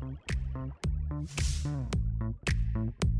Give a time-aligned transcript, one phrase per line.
[0.00, 0.14] Not
[2.74, 3.19] a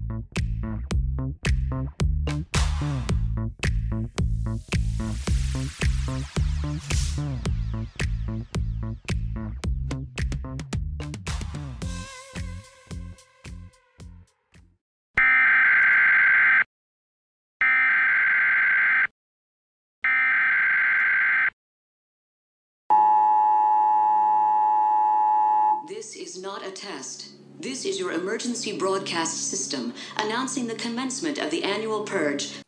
[26.80, 27.32] test.
[27.60, 32.62] This is your emergency broadcast system announcing the commencement of the annual purge.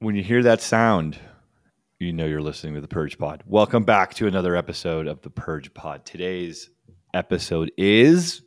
[0.00, 1.18] When you hear that sound,
[1.98, 3.42] you know you're listening to the Purge Pod.
[3.46, 6.04] Welcome back to another episode of the Purge Pod.
[6.04, 6.68] Today's
[7.14, 8.42] episode is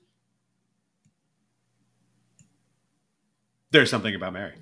[3.71, 4.53] There's something about Mary.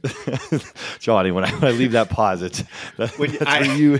[1.00, 1.32] Johnny.
[1.32, 2.64] When I, when I leave that pause, it's
[2.98, 4.00] that, When that's I, you.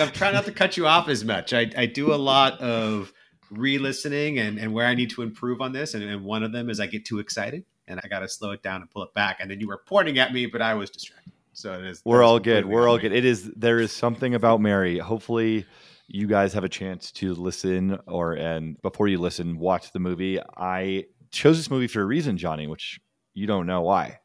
[0.00, 1.52] I'm trying not to cut you off as much.
[1.52, 3.12] I, I do a lot of
[3.50, 5.94] re-listening and, and where I need to improve on this.
[5.94, 8.52] And, and one of them is I get too excited and I got to slow
[8.52, 9.38] it down and pull it back.
[9.40, 11.32] And then you were pointing at me, but I was distracted.
[11.52, 12.00] So it is.
[12.04, 12.64] We're all good.
[12.64, 13.12] We're all good.
[13.12, 13.50] It is.
[13.56, 14.98] There is something about Mary.
[14.98, 15.66] Hopefully,
[16.06, 20.40] you guys have a chance to listen, or and before you listen, watch the movie.
[20.56, 23.00] I chose this movie for a reason, Johnny, which
[23.34, 24.20] you don't know why.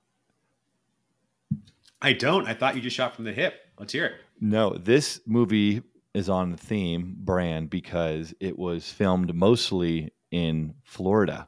[2.02, 2.48] I don't.
[2.48, 3.56] I thought you just shot from the hip.
[3.80, 4.14] Let's hear it.
[4.40, 5.82] No, this movie
[6.16, 11.48] is on the theme brand because it was filmed mostly in Florida.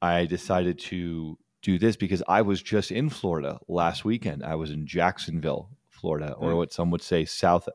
[0.00, 4.44] I decided to do this because I was just in Florida last weekend.
[4.44, 6.56] I was in Jacksonville, Florida, or Mm.
[6.56, 7.68] what some would say South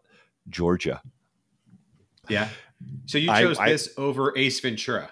[0.50, 1.02] Georgia.
[2.30, 2.50] Yeah.
[3.06, 5.12] So you I- chose I- this over Ace Ventura.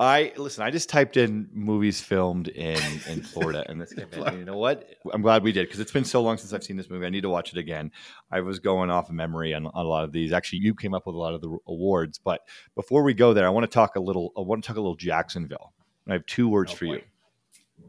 [0.00, 0.64] I listen.
[0.64, 4.38] I just typed in movies filmed in in Florida, and this came in.
[4.38, 4.88] You know what?
[5.12, 7.04] I'm glad we did because it's been so long since I've seen this movie.
[7.04, 7.92] I need to watch it again.
[8.32, 10.32] I was going off of memory on, on a lot of these.
[10.32, 12.18] Actually, you came up with a lot of the awards.
[12.18, 12.40] But
[12.74, 14.32] before we go there, I want to talk a little.
[14.38, 15.74] I want to talk a little Jacksonville.
[16.08, 16.92] I have two words Oh, for boy.
[16.94, 17.02] you: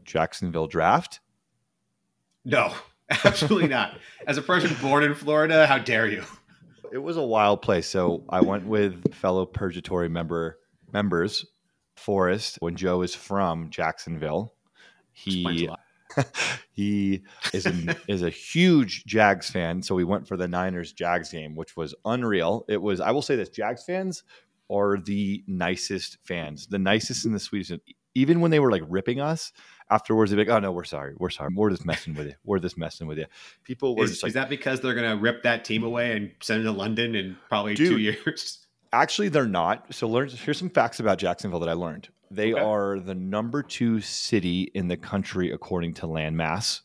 [0.04, 1.20] Jacksonville draft.
[2.44, 2.74] No,
[3.24, 3.96] absolutely not.
[4.26, 6.24] As a person born in Florida, how dare you?
[6.92, 7.86] It was a wild place.
[7.88, 10.58] So I went with fellow Purgatory member
[10.92, 11.46] members,
[11.96, 12.58] Forrest.
[12.60, 14.54] When Joe is from Jacksonville,
[15.12, 15.68] he
[16.72, 17.22] he
[17.52, 21.54] is a, is a huge Jags fan, so we went for the Niners Jags game,
[21.54, 22.64] which was unreal.
[22.68, 24.22] It was I will say this: Jags fans
[24.70, 27.80] are the nicest fans, the nicest and the sweetest.
[28.14, 29.52] Even when they were like ripping us
[29.90, 32.34] afterwards, they'd be like, "Oh no, we're sorry, we're sorry, we're just messing with you,
[32.44, 33.26] we're just messing with you."
[33.64, 36.16] People were Is, just like, is that because they're going to rip that team away
[36.16, 38.61] and send it to London in probably two years?
[38.92, 39.94] Actually, they're not.
[39.94, 40.28] So learn.
[40.28, 42.08] Here's some facts about Jacksonville that I learned.
[42.30, 42.62] They Okay.
[42.62, 46.80] are the number two city in the country according to landmass.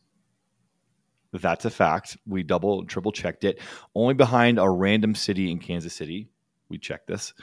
[1.34, 2.18] That's a fact.
[2.26, 3.60] We double, triple checked it.
[3.94, 6.30] Only behind a random city in Kansas City.
[6.70, 7.34] We checked this.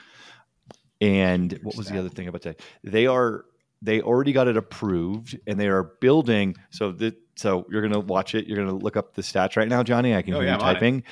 [1.01, 2.61] And what was the other thing about that?
[2.83, 3.45] They are
[3.81, 6.55] they already got it approved, and they are building.
[6.71, 8.47] So the so you're gonna watch it.
[8.47, 10.15] You're gonna look up the stats right now, Johnny.
[10.15, 11.03] I can Oh, hear yeah, you I'm typing.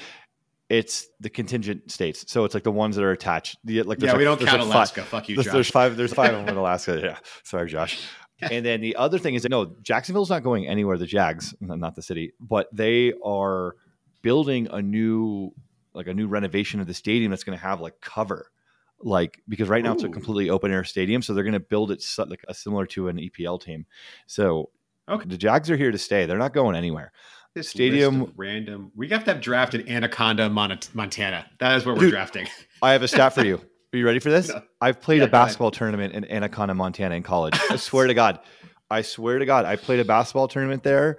[0.74, 3.58] It's the contingent states, so it's like the ones that are attached.
[3.64, 5.04] The, like Yeah, like- we don't count like five- Alaska.
[5.04, 5.54] Fuck you, there's, Josh.
[5.54, 5.98] there's five.
[5.98, 7.00] There's five of them in Alaska.
[7.04, 7.18] Yeah.
[7.44, 8.02] Sorry, Josh.
[8.42, 10.98] And then the other thing is that no, Jacksonville's not going anywhere.
[10.98, 13.76] The Jags, not the city, but they are
[14.22, 15.52] building a new,
[15.94, 18.52] like a new renovation of the stadium that's going to have like cover,
[19.00, 21.92] like because right now it's a completely open air stadium, so they're going to build
[21.92, 23.86] it so, like a, similar to an EPL team.
[24.28, 24.72] So
[25.08, 25.26] Okay.
[25.28, 26.26] the Jags are here to stay.
[26.26, 27.12] They're not going anywhere.
[27.56, 28.92] This Stadium- random.
[28.96, 31.46] We have to have draft in Anaconda, Montana.
[31.60, 32.12] That is where we're Dude.
[32.12, 32.48] drafting.
[32.82, 33.58] I have a stat for you.
[33.94, 34.50] Are you ready for this?
[34.50, 34.64] No.
[34.82, 37.54] I've played Yeah, a basketball tournament in Anaconda, Montana, in college.
[37.70, 38.40] I swear to God,
[38.90, 41.18] I swear to God, I played a basketball tournament there.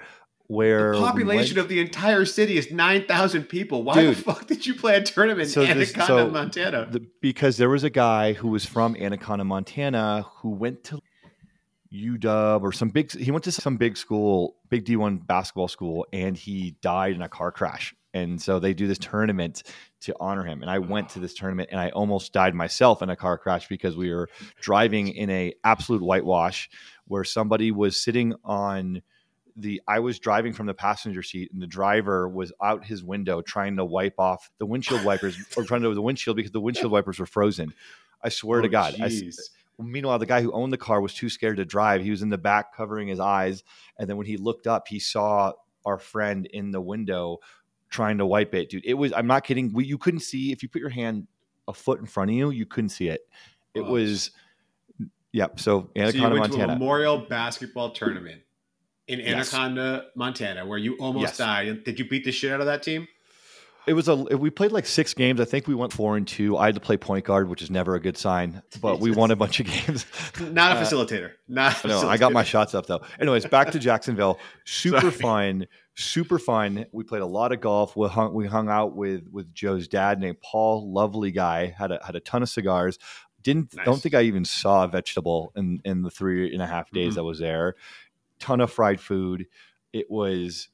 [0.49, 3.83] Where The we population went- of the entire city is nine thousand people.
[3.85, 4.17] Why Dude.
[4.17, 6.89] the fuck did you play a tournament So in this- Anaconda, so Montana?
[6.91, 11.01] the, because there was a guy who was from Anaconda, Montana, who went to
[11.95, 13.13] UW or some big.
[13.13, 17.23] He went to some big school, big D one basketball school, and he died in
[17.23, 17.95] a car crash.
[18.13, 19.65] And so they do this tournament
[20.03, 20.63] to honor him.
[20.63, 23.67] And I went to this tournament, and I almost died myself in a car crash
[23.69, 24.29] because we were
[24.61, 26.71] driving in a absolute whitewash
[27.07, 29.03] where somebody was sitting on
[29.57, 33.41] the I was driving from the passenger seat and the driver was out his window
[33.41, 36.91] trying to wipe off the windshield wipers or trying to the windshield because the windshield
[36.91, 37.73] wipers were frozen.
[38.23, 38.97] I swear to Oh, God.
[39.01, 39.31] I.
[39.79, 42.03] meanwhile, the guy who owned the car was too scared to drive.
[42.03, 43.63] He was in the back covering his eyes.
[43.99, 45.53] And then when he looked up, he saw
[45.85, 47.39] our friend in the window
[47.91, 48.71] trying to wipe it.
[48.71, 49.73] Dude, it was, I'm not kidding.
[49.73, 51.27] We, you couldn't see, if you put your hand
[51.69, 53.27] a foot in front of you, you couldn't see it.
[53.75, 53.91] It Oh.
[53.93, 54.31] was,
[55.33, 55.59] yep.
[55.61, 56.79] So so you Anaconda, went to a Montana.
[56.79, 58.43] memorial basketball tournament
[59.09, 59.53] in Yes.
[59.53, 61.37] Anaconda, Montana, where you almost Yes.
[61.39, 61.85] died.
[61.85, 63.07] Did you beat the shit out of that team?
[63.87, 65.41] It was a we played like six games.
[65.41, 66.57] I think we went four and two.
[66.57, 68.63] I had to play point guard, which is never a good sign.
[68.81, 70.07] But we won a bunch of games.
[70.41, 71.33] Not a facilitator.
[71.49, 71.85] Not.
[71.85, 72.05] A no, facilitator.
[72.09, 73.03] I got my shots up though.
[73.21, 74.39] Anyways, back to Jacksonville.
[74.65, 76.87] Super fun, super fun.
[76.93, 77.95] We played a lot of golf.
[77.97, 80.91] We hung we hung out with with Joe's dad named Paul.
[80.93, 81.75] Lovely guy.
[81.77, 82.99] Had a had a ton of cigars.
[83.43, 83.85] Didn't Nice.
[83.85, 87.17] don't think I even saw a vegetable in in the three and a half days
[87.17, 87.19] Mhm.
[87.19, 87.75] I was there.
[88.39, 89.47] Ton of fried food.
[89.93, 90.69] It was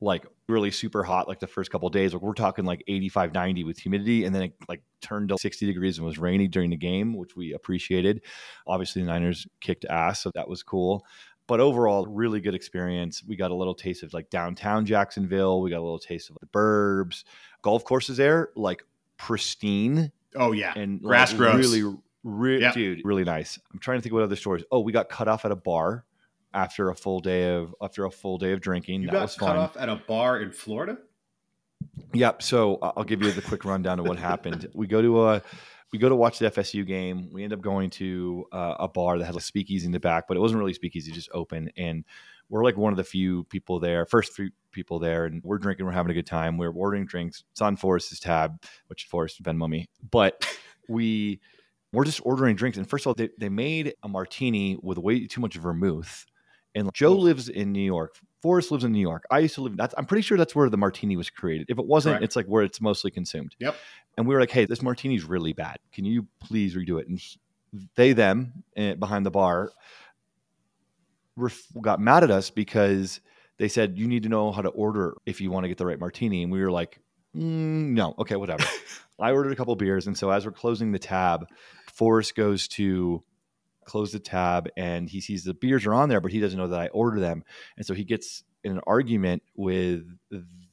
[0.00, 2.12] like really super hot like the first couple of days.
[2.12, 5.64] Like we're talking like 85 90 with humidity and then it like turned to 60
[5.66, 8.22] degrees and was rainy during the game which we appreciated.
[8.66, 11.04] Obviously the niners kicked ass so that was cool.
[11.46, 13.22] But overall really good experience.
[13.26, 15.60] We got a little taste of like downtown jacksonville.
[15.62, 17.24] We got a little taste of the burbs.
[17.62, 18.82] Golf courses there like
[19.16, 20.12] pristine.
[20.34, 20.74] Oh yeah.
[20.76, 21.72] and Grass like, grows.
[21.74, 22.74] really re- Yep.
[22.74, 23.58] dude really nice.
[23.72, 26.04] I'm trying to think what other stories oh we got cut off at a bar
[26.56, 29.34] after a full day of after a full day of drinking You that got was
[29.36, 30.98] cut fun off at a bar in Florida.
[32.14, 32.42] Yep.
[32.42, 34.68] So uh, I'll give you the quick rundown of what happened.
[34.74, 35.42] We go to a
[35.92, 37.28] we go to watch the FSU game.
[37.30, 40.26] We end up going to uh, a bar that had a speakeasy in the back,
[40.26, 41.70] but it wasn't really speakeasy, it just open.
[41.76, 42.04] And
[42.48, 45.84] we're like one of the few people there, first few people there, and we're drinking.
[45.86, 46.58] We're having a good time.
[46.58, 47.44] We're ordering drinks.
[47.52, 50.46] It's on Forrest's tab, which Forrest Ben Mummy, but
[50.88, 51.40] we
[51.92, 52.78] we're just ordering drinks.
[52.78, 56.26] And first of all, they, they made a martini with way too much vermouth.
[56.76, 58.18] And Joe lives in New York.
[58.42, 59.24] Forrest lives in New York.
[59.30, 59.76] I used to live.
[59.78, 61.68] That's, I'm pretty sure that's where the martini was created.
[61.70, 62.24] If it wasn't, Correct.
[62.24, 63.56] it's like where it's mostly consumed.
[63.58, 63.74] Yep.
[64.16, 65.78] And we were like, "Hey, this martini's really bad.
[65.92, 67.38] Can you please redo it?" And he,
[67.96, 69.72] they, them, eh, behind the bar,
[71.34, 73.20] ref- got mad at us because
[73.56, 75.86] they said you need to know how to order if you want to get the
[75.86, 76.42] right martini.
[76.42, 77.00] And we were like,
[77.34, 78.64] "Mm, "No, okay, whatever."
[79.18, 81.46] I ordered a couple beers, and so as we're closing the tab,
[81.90, 83.22] Forrest goes to
[83.86, 86.68] close the tab and he sees the beers are on there, but he doesn't know
[86.68, 87.44] that I ordered them.
[87.76, 90.04] And so he gets in an argument with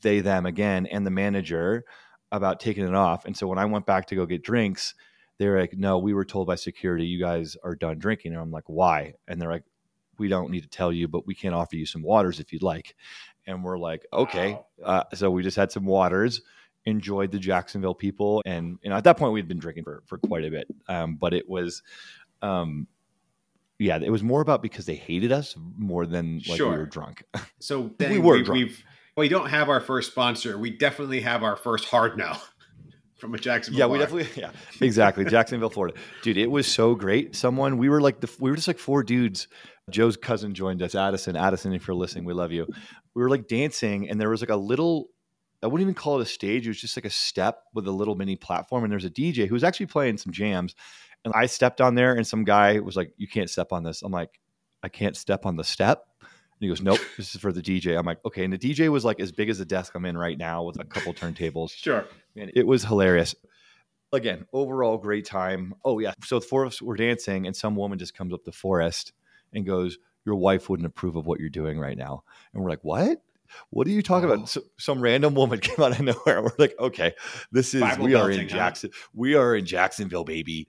[0.01, 1.85] they, them again, and the manager
[2.31, 3.25] about taking it off.
[3.25, 4.95] And so when I went back to go get drinks,
[5.37, 8.33] they're like, no, we were told by security, you guys are done drinking.
[8.33, 9.13] And I'm like, why?
[9.27, 9.63] And they're like,
[10.17, 12.63] we don't need to tell you, but we can offer you some waters if you'd
[12.63, 12.95] like.
[13.45, 14.53] And we're like, okay.
[14.77, 14.85] Wow.
[14.85, 16.41] Uh, so we just had some waters,
[16.85, 18.41] enjoyed the Jacksonville people.
[18.45, 20.67] And, and at that point, we'd been drinking for, for quite a bit.
[20.87, 21.81] Um, but it was,
[22.41, 22.87] um,
[23.83, 27.23] yeah, it was more about because they hated us more than like we were drunk.
[27.59, 28.57] So then were we, drunk.
[28.57, 28.83] we've
[29.17, 30.57] we don't have our first sponsor.
[30.57, 32.41] We definitely have our first hard now
[33.17, 33.79] from a Jacksonville.
[33.79, 35.25] yeah, we definitely, yeah, exactly.
[35.25, 37.35] Jacksonville, Florida, dude, it was so great.
[37.35, 39.49] Someone, we were like the, we were just like four dudes.
[39.89, 41.35] Joe's cousin joined us, Addison.
[41.35, 42.65] Addison, if you're listening, we love you.
[43.13, 45.09] We were like dancing, and there was like a little.
[45.61, 46.65] I wouldn't even call it a stage.
[46.67, 49.47] It was just like a step with a little mini platform, and there's a DJ
[49.47, 50.73] who was actually playing some jams.
[51.25, 54.01] And I stepped on there, and some guy was like, "You can't step on this."
[54.01, 54.39] I'm like,
[54.83, 56.29] "I can't step on the step." And
[56.59, 59.05] he goes, "Nope, this is for the DJ." I'm like, "Okay." And the DJ was
[59.05, 61.71] like as big as the desk I'm in right now with a couple turntables.
[61.71, 62.05] Sure.
[62.35, 63.35] Man, it was hilarious.
[64.11, 65.73] Again, overall great time.
[65.83, 68.43] Oh yeah, so the four of us were dancing, and some woman just comes up
[68.43, 69.13] to Forrest
[69.53, 72.23] and goes, "Your wife wouldn't approve of what you're doing right now."
[72.53, 73.21] And we're like, "What?
[73.69, 74.33] What are you talking Oh.
[74.33, 76.43] about?" So, some random woman came out of nowhere.
[76.43, 77.13] We're like, "Okay,
[77.51, 78.47] this is Bible we are in huh?
[78.47, 78.91] Jackson.
[79.15, 80.67] We are in Jacksonville, baby."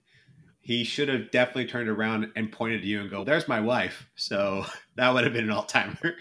[0.64, 4.08] He should have definitely turned around and pointed to you and go, "There's my wife."
[4.16, 4.64] So
[4.96, 6.14] that would have been an all timer.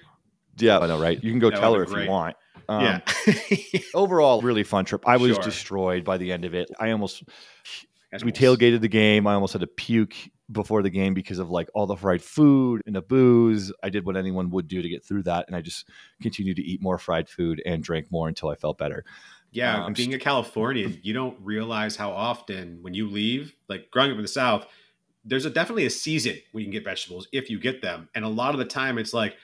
[0.58, 1.22] Yeah, I know, right?
[1.24, 2.36] You can go That tell her if been you want.
[2.70, 3.02] Um, yeah.
[3.94, 5.08] Overall, really fun trip.
[5.08, 5.44] I was Sure.
[5.44, 6.70] destroyed by the end of it.
[6.80, 7.24] I almost
[8.12, 9.26] As we tailgated the game.
[9.28, 10.16] I almost had to puke
[10.52, 13.72] before the game because of like all the fried food and the booze.
[13.82, 15.88] I did what anyone would do to get through that, and I just
[16.22, 19.04] continued to eat more fried food and drink more until I felt better.
[19.54, 24.12] Yeah, I'm being a Californian, you don't realize how often when you leave, like growing
[24.12, 24.66] up in the South,
[25.24, 28.10] there's a definitely a season when you can get vegetables if you get them.
[28.16, 29.36] And a lot of the time it's like,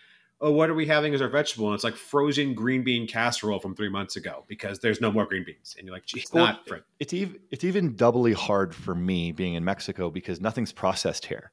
[0.41, 1.67] oh, what are we having as our vegetable?
[1.67, 5.25] And it's like frozen green bean casserole from three months ago because there's no more
[5.25, 5.75] green beans.
[5.77, 6.65] And you're like, geez, Well, not
[6.99, 11.51] It's even it's even doubly hard for me being in Mexico because nothing's processed here.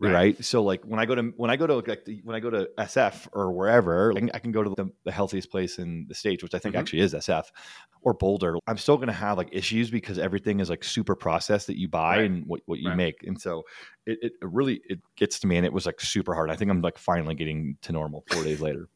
[0.00, 0.12] Right.
[0.12, 0.44] Right.
[0.44, 2.48] So like when I go to when I go to like the, when I go
[2.48, 6.14] to SF or wherever, like, I can go to the, the healthiest place in the
[6.14, 6.78] states, which I think Mhm.
[6.78, 7.44] actually is SF
[8.00, 8.56] or Boulder.
[8.66, 11.86] I'm still going to have like issues because everything is like super processed that you
[11.86, 12.30] buy Right.
[12.30, 12.96] and what, what you Right.
[12.96, 13.64] make, and so
[14.06, 16.50] it, it really it gets to me, and it was like super hard.
[16.50, 18.88] I think I'm like finally getting to normal four days later.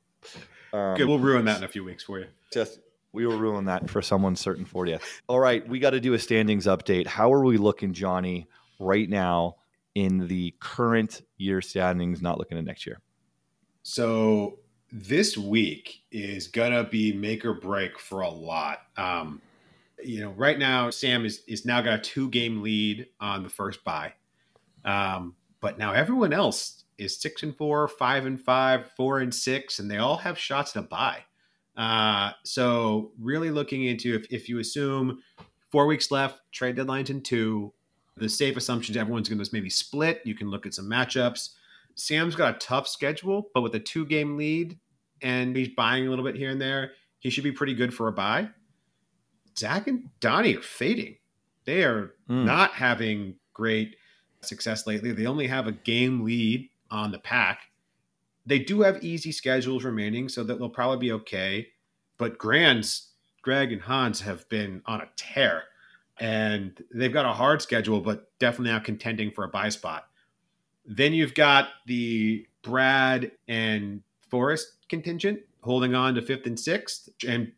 [0.73, 1.07] Um, good.
[1.07, 2.27] We'll ruin that in a few weeks for you.
[2.51, 2.81] just
[3.13, 5.03] we will ruin that for someone certain 40th.
[5.29, 7.07] All right, we got to do a standings update.
[7.07, 8.49] How are we looking, Johnny,
[8.81, 9.57] right now
[9.95, 13.01] in the current year standings, not looking at next year?
[13.83, 14.59] So
[14.91, 18.81] this week is gonna be make or break for a lot.
[18.97, 19.41] Um,
[20.03, 23.49] you know, right now Sam is is now got a two game lead on the
[23.49, 24.15] first buy,
[24.85, 29.79] um, but now everyone else is six and four, five and five, four and six,
[29.79, 31.25] and they all have shots to buy.
[31.77, 35.19] Uh, so really looking into if, if you assume
[35.71, 37.73] four weeks left, trade deadlines in two,
[38.17, 40.21] the safe assumption is everyone's going to maybe split.
[40.25, 41.51] You can look at some matchups.
[41.97, 44.79] Sam's got a tough schedule, but with a two game lead
[45.23, 48.09] and he's buying a little bit here and there, he should be pretty good for
[48.09, 48.49] a buy.
[49.59, 51.17] Zach and Donnie are fading.
[51.65, 52.45] They are Mm.
[52.45, 53.97] not having great
[54.43, 55.13] success lately.
[55.13, 57.61] They only have a game lead on the pack.
[58.47, 61.69] They do have easy schedules remaining, so that they'll probably be okay.
[62.19, 65.65] But Grand's, Greg and Hans have been on a tear,
[66.19, 70.07] and they've got a hard schedule, but definitely not contending for a buy spot.
[70.87, 77.51] Then you've got the Brad and Forrest contingent holding on to fifth and sixth, and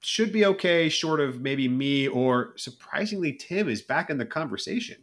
[0.00, 4.96] should be okay, short of maybe me or surprisingly Tim is back in the conversation.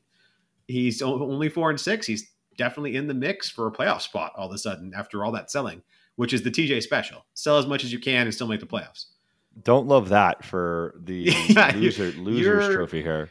[0.68, 2.08] He's only four and six.
[2.08, 5.32] He's definitely in the mix for a playoff spot all of a sudden after all
[5.34, 5.84] that selling,
[6.16, 7.26] which is the TJ special.
[7.36, 9.06] Sell as much as you can and still make the playoffs.
[9.64, 13.30] Don't love that for the Yeah, loser losers trophy here.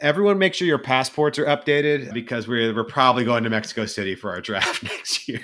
[0.00, 4.14] Everyone make sure your passports are updated because we're, we're probably going to Mexico City
[4.14, 5.42] for our draft next year.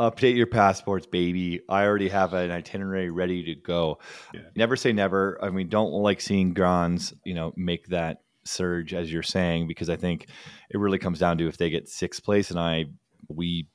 [0.00, 1.60] Update your passports, baby.
[1.68, 3.98] I already have an itinerary ready to go.
[4.32, 4.40] Yeah.
[4.56, 5.38] Never say never.
[5.42, 9.90] I mean, don't like seeing Grans, you know, make that surge as you're saying, because
[9.90, 10.26] I think
[10.70, 12.86] it really comes down to if they get sixth place and I
[13.28, 13.66] we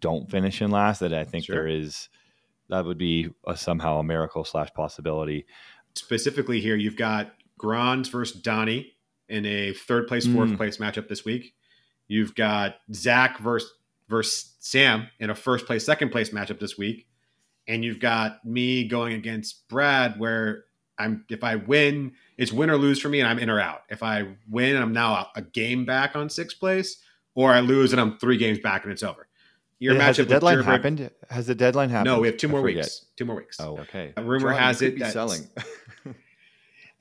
[0.00, 1.56] don't finish in last, that I think Sure.
[1.56, 2.08] there is
[2.72, 5.44] that would be a, somehow a miracle slash possibility.
[5.94, 8.94] Specifically, here you've got Grans versus Donnie
[9.28, 10.56] in a third place, fourth Mm.
[10.56, 11.54] place matchup this week.
[12.08, 13.70] You've got Zach versus
[14.08, 17.06] versus Sam in a first place, second place matchup this week,
[17.68, 20.64] and you've got me going against Brad, where
[20.98, 23.82] I'm if I win, it's win or lose for me, and I'm in or out.
[23.90, 26.98] If I win, I'm now a game back on sixth place,
[27.34, 29.28] or I lose and I'm three games back and it's over.
[29.82, 31.10] Your has the deadline Gerber- happened?
[31.28, 32.14] Has the deadline happened?
[32.14, 32.84] No, we have two I more forget.
[32.84, 33.06] weeks.
[33.16, 33.58] Two more weeks.
[33.60, 34.12] Oh, okay.
[34.16, 35.48] A rumor John, has it that- selling.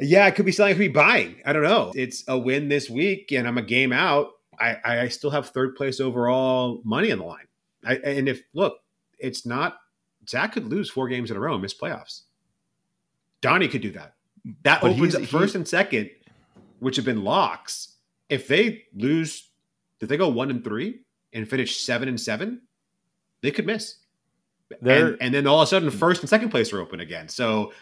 [0.04, 1.36] Yeah, it could be selling, it could be buying.
[1.46, 1.92] I don't know.
[1.96, 4.30] It's a win this week, and I'm a game out.
[4.60, 7.46] I, I still have third place overall money on the line.
[7.86, 8.80] I, and if look,
[9.20, 9.78] it's not
[10.28, 12.22] Zach could lose four games in a row and miss playoffs.
[13.42, 14.16] Donnie could do that.
[14.64, 16.10] That But opens up first and second,
[16.80, 17.96] which have been locks.
[18.28, 19.50] If they lose,
[20.00, 22.62] if they go one and three and finish seven and seven,
[23.42, 23.96] they could miss.
[24.86, 27.28] And, and then all of a sudden, first and second place are open again.
[27.28, 27.74] So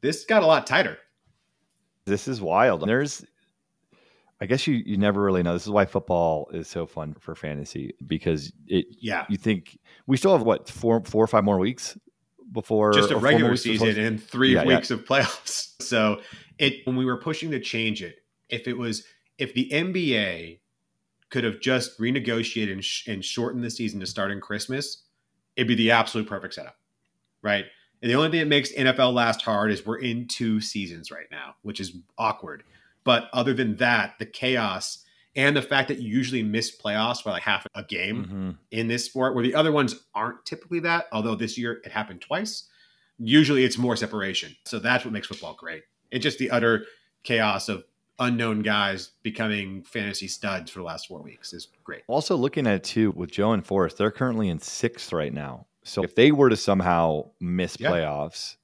[0.00, 0.96] this got a lot tighter.
[2.04, 2.86] This is wild.
[2.86, 3.24] There's,
[4.40, 5.52] I guess you you never really know.
[5.52, 8.86] This is why football is so fun for fantasy because it.
[9.00, 9.26] Yeah.
[9.28, 11.98] You think we still have what four four or five more weeks
[12.52, 14.76] before just a or four more regular season and three Yeah, yeah.
[14.76, 15.66] weeks of playoffs.
[15.80, 16.20] So
[16.58, 18.16] it when we were pushing to change it,
[18.48, 19.04] if it was
[19.38, 20.60] if the NBA
[21.30, 25.04] could have just renegotiated and, sh- and shortened the season to start in Christmas,
[25.56, 26.76] it'd be the absolute perfect setup,
[27.42, 27.64] right?
[28.02, 31.26] And the only thing that makes NFL last hard is we're in two seasons right
[31.30, 32.62] now, which is awkward.
[33.04, 35.04] But other than that, the chaos
[35.36, 38.58] and the fact that you usually miss playoffs by like half a game Mhm.
[38.76, 42.20] in this sport where the other ones aren't typically that although this year it happened
[42.20, 42.64] twice
[43.18, 46.84] usually it's more separation so that's what makes football great it's just the utter
[47.22, 47.84] chaos of
[48.20, 52.74] unknown guys becoming fantasy studs for the last four weeks is great Also looking at
[52.76, 55.66] it too with Joe and Forrest, they're currently in sixth right now.
[55.84, 57.90] So if they were to somehow miss Yeah.
[57.90, 58.56] playoffs,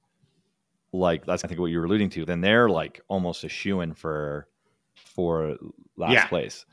[0.93, 3.81] like that's I think what you were alluding to, then they're like almost a shoe
[3.81, 4.47] in for
[4.95, 5.57] for
[5.97, 6.27] last Yeah.
[6.27, 6.65] place.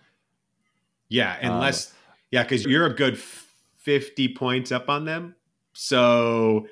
[1.08, 1.92] yeah Um, unless
[2.30, 5.34] yeah because you're a good 50 points up on them
[5.74, 6.66] so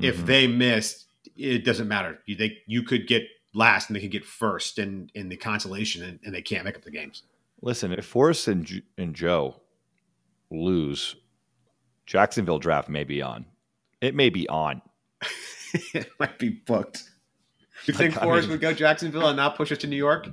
[0.00, 0.26] if Mhm.
[0.26, 3.22] they missed it doesn't matter you, they, you could get
[3.54, 6.76] last and they could get first in, in the consolation and, and they can't make
[6.76, 7.22] up the games
[7.62, 9.56] Listen, if Forrest and, J- and Joe
[10.50, 11.16] lose,
[12.06, 13.44] Jacksonville draft may be on.
[14.00, 14.80] It may be on.
[15.94, 17.04] it might be booked.
[17.84, 19.96] You Like, think I Forrest mean- would go Jacksonville and not push us to New
[19.96, 20.28] York?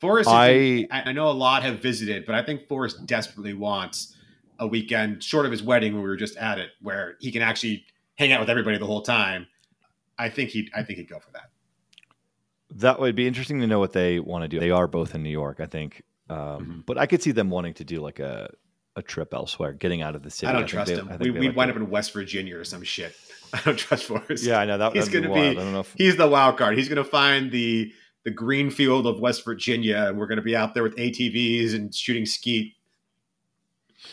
[0.00, 4.14] Forrest, I I I know a lot have visited, but I think Forrest desperately wants
[4.58, 7.42] a weekend short of his wedding when we were just at it, where he can
[7.42, 7.84] actually
[8.16, 9.46] hang out with everybody the whole time.
[10.18, 11.50] I think he'd, I think he'd go for that.
[12.70, 14.58] That would be interesting to know what they want to do.
[14.58, 16.86] They are both in New York, I think, um, Mhm.
[16.86, 18.50] but I could see them wanting to do like a
[18.98, 20.46] a trip elsewhere, getting out of the city.
[20.48, 21.18] I don't think trust they- him.
[21.20, 23.14] We, we'd like wind up in West Virginia or some shit.
[23.52, 24.42] I don't trust Forrest.
[24.42, 24.94] Yeah, I know that.
[24.94, 25.34] He's He's going to be.
[25.34, 26.78] be- I don't know if he's the wild card.
[26.78, 27.92] He's going to find the
[28.24, 31.74] the green field of West Virginia, and we're going to be out there with ATVs
[31.74, 32.72] and shooting skeet.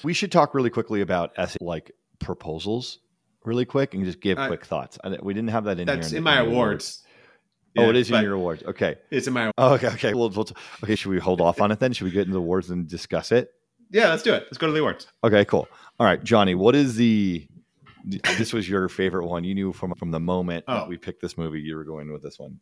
[0.04, 3.00] we should talk really quickly about S like proposals,
[3.46, 4.98] really quick, and just give Uh, quick thoughts.
[5.04, 5.96] I, we didn't have that in here.
[5.96, 7.03] That's the- in my the awards.
[7.78, 8.64] Oh, it is in your awards.
[8.64, 8.96] Okay.
[9.10, 9.88] It's in my Oh, okay.
[9.88, 10.14] Okay.
[10.14, 10.96] We'll, we'll t- okay.
[10.96, 11.94] Should we hold off on it then?
[11.94, 13.52] Should we get into the awards and discuss it?
[13.90, 14.44] Yeah, let's do it.
[14.46, 15.08] Let's go to the awards.
[15.24, 15.44] Okay.
[15.46, 15.68] Cool.
[16.00, 16.56] All right, Johnny.
[16.56, 17.48] What is the
[18.38, 19.44] this was your favorite one.
[19.44, 20.76] You knew from from the moment Oh.
[20.76, 22.60] that we picked this movie, you were going with this one.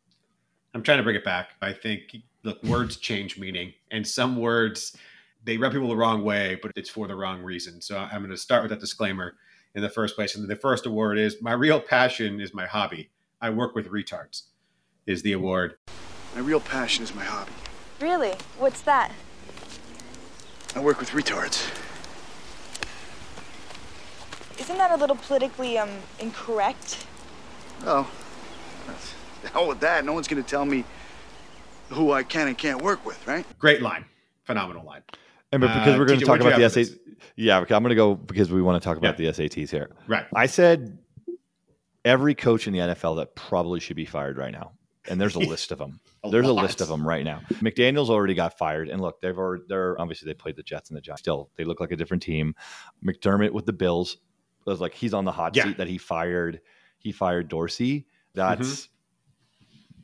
[0.74, 1.50] I'm trying to bring it back.
[1.62, 4.96] I think look, words change meaning, and some words
[5.44, 7.82] they rub people the wrong way, but it's for the wrong reason.
[7.82, 9.34] So I'm going to start with that disclaimer
[9.74, 10.36] in the first place.
[10.36, 13.10] And the first award is my real passion is my hobby.
[13.42, 14.44] I work with retards.
[15.08, 15.76] Is the award.
[16.36, 17.52] My real passion is my hobby.
[18.00, 18.34] Really?
[18.60, 19.12] What's that?
[20.76, 21.70] I work with retards.
[24.60, 25.90] Isn't that a little politically um
[26.20, 27.06] incorrect?
[27.84, 28.10] Oh,
[28.86, 30.06] that's- the hell with that.
[30.06, 30.86] No one's gonna tell me
[31.90, 33.46] who I can and can't work with, right?
[33.60, 34.06] Great line,
[34.44, 35.02] phenomenal line.
[35.52, 36.98] And but because Uh, we're going TJ, to talk about the have for SAT,
[37.36, 39.32] yeah, I'm going to go because we want to talk about Yeah.
[39.32, 39.90] the SATs here.
[40.08, 40.26] Right.
[40.34, 40.98] I said
[42.06, 44.72] every coach in the NFL that probably should be fired right now,
[45.10, 46.00] and there's a list of them.
[46.24, 47.42] A There's a list of them right now.
[47.56, 50.98] McDaniels already got fired, and look, they've already they're obviously they played the Jets and
[50.98, 51.22] the Giants.
[51.22, 52.56] Still, they look like a different team.
[53.06, 54.18] McDermott with the Bills
[54.66, 55.64] was like he's on the hot Yeah.
[55.64, 56.62] seat that he fired.
[57.00, 58.06] He fired Dorsey.
[58.36, 58.92] That's Mm-hmm.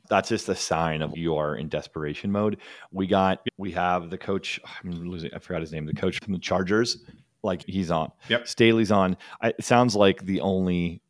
[0.10, 2.58] that's just a sign of you are in desperation mode.
[2.92, 4.60] We got we have the coach.
[4.84, 5.32] I'm losing.
[5.34, 5.86] I forgot his name.
[5.86, 7.04] The coach from the Chargers.
[7.44, 8.12] Like he's on.
[8.30, 8.48] Yep.
[8.48, 9.16] Staley's on.
[9.42, 11.02] I, it sounds like the only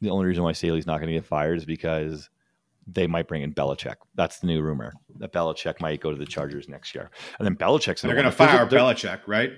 [0.00, 2.28] the only reason why Staley's not going to get fired is because
[2.86, 3.96] they might bring in Belichick.
[4.14, 7.56] That's the new rumor that Belichick might go to the Chargers next year, and then
[7.56, 9.52] Belichick's And they're going to fire they're- Belichick, right?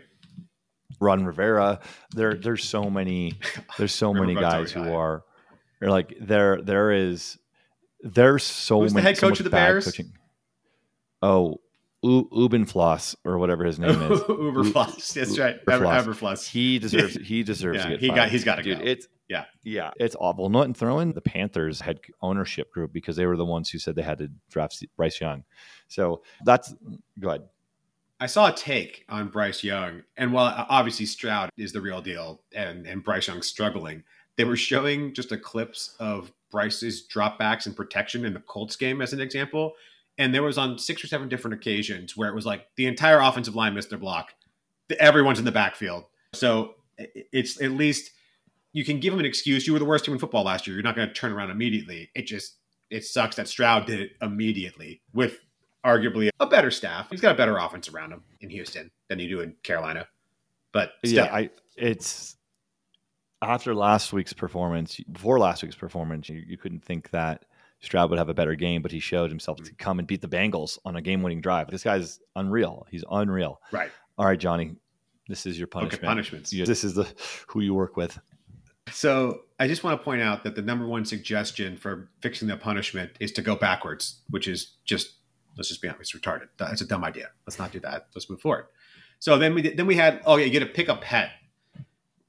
[1.01, 1.79] Ron Rivera.
[2.15, 3.35] There, there's so many.
[3.77, 5.23] There's so many guys who are.
[5.81, 6.61] They're like there.
[6.61, 7.39] There is.
[8.01, 9.07] There's so Who's the many.
[9.09, 9.85] head coach much of the Bears?
[9.85, 10.13] Coaching.
[11.23, 11.61] Oh,
[12.03, 14.21] U- Ubenfloss or whatever his name is.
[14.21, 15.13] Uberfloss.
[15.15, 15.65] That's right.
[15.67, 16.49] Uberfloss.
[16.49, 17.17] He deserves.
[17.23, 18.01] He deserves Yeah, to get.
[18.01, 18.29] He got.
[18.31, 18.85] He's gotta Dude, go.
[18.85, 19.45] It's Yeah.
[19.63, 19.91] yeah.
[19.97, 20.49] It's awful.
[20.49, 24.03] Not throwing the Panthers had ownership group because they were the ones who said they
[24.03, 25.45] had to draft Bryce Young.
[25.89, 26.75] So that's
[27.21, 27.43] good.
[28.21, 32.01] I saw a take on Bryce Young, and while uh, obviously Stroud is the real
[32.01, 34.03] deal, and and Bryce Young's struggling,
[34.37, 39.01] they were showing just a clips of Bryce's dropbacks and protection in the Colts game
[39.01, 39.75] as an example,
[40.17, 43.21] and there was on six or seven different occasions where it was like the entire
[43.21, 44.35] offensive line missed their block,
[44.99, 48.11] everyone's in the backfield, so it's at least
[48.73, 49.67] you can give him an excuse.
[49.67, 50.77] You were the worst team in football last year.
[50.77, 52.11] You're not going to turn around immediately.
[52.15, 52.57] It just
[52.91, 55.39] it sucks that Stroud did it immediately with
[55.85, 57.09] arguably a better staff.
[57.11, 60.07] He's got a better offense around him in Houston than you do in Carolina.
[60.73, 62.37] But still, Yeah, I it's
[63.43, 67.45] after last week's performance, before last week's performance, you, you couldn't think that
[67.81, 69.77] Stroud would have a better game, but he showed himself to mm-hmm.
[69.79, 71.71] come and beat the Bengals on a game-winning drive.
[71.71, 72.87] This guy's unreal.
[72.91, 73.61] He's unreal.
[73.71, 73.91] right.
[74.19, 74.75] All right, Johnny,
[75.29, 76.03] this is your punishment.
[76.03, 76.53] punishments.
[76.53, 77.07] You- this is the
[77.47, 78.19] who you work with.
[78.93, 82.57] So I just want to point out that the number one suggestion for fixing the
[82.57, 85.15] punishment is to go backwards, which is just
[85.57, 86.49] let's just be honest, it's retarded.
[86.57, 87.31] That's a dumb idea.
[87.47, 88.07] Let's not do that.
[88.15, 88.67] Let's move forward.
[89.19, 91.31] So then we then we had oh yeah, you get to pick a pet.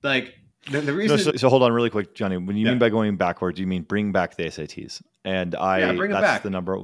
[0.03, 0.35] Like
[0.71, 2.37] the, the No, reason so, so hold on, really quick, Johnny.
[2.37, 2.71] When you Yeah.
[2.71, 6.21] mean by going backwards, you mean bring back the SATs, and I Yeah, bring that's
[6.23, 6.43] back.
[6.43, 6.77] the number.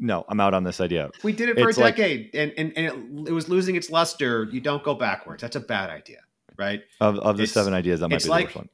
[0.00, 1.10] No, I'm out on this idea.
[1.22, 2.86] we did it for a it's like- decade and, and, and
[3.26, 5.40] it, it was losing its luster, you don't go backwards.
[5.40, 6.18] That's a bad idea,
[6.58, 6.82] right?
[7.00, 8.68] Of, of the It's- seven ideas, that might be like- the worst one.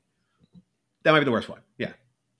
[1.04, 1.60] That might be the worst one.
[1.78, 1.92] Yeah.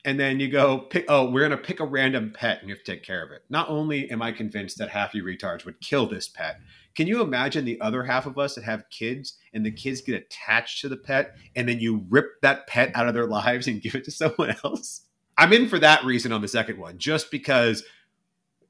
[0.07, 2.75] And then you go pick, oh, we're going to pick a random pet and you
[2.75, 3.43] have to take care of it.
[3.49, 6.61] Not only am I convinced that half you retards would kill this pet,
[6.95, 10.15] can you imagine the other half of us that have kids and the kids get
[10.15, 13.81] attached to the pet and then you rip that pet out of their lives and
[13.83, 15.03] give it to someone else?
[15.39, 17.83] I'm in for that reason on the second one, just because